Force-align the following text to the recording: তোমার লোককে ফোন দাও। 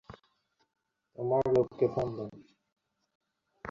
তোমার 1.17 1.43
লোককে 1.55 1.85
ফোন 1.93 2.07
দাও। 2.17 2.29